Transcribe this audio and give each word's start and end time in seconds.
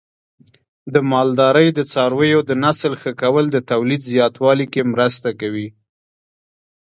د 0.93 0.95
مالدارۍ 1.11 1.67
د 1.77 1.79
څارویو 1.91 2.39
د 2.49 2.51
نسل 2.63 2.93
ښه 3.01 3.11
کول 3.21 3.45
د 3.51 3.57
تولید 3.71 4.01
زیاتوالي 4.13 4.65
کې 4.73 4.81
مرسته 4.93 5.29
کوي. 5.39 5.67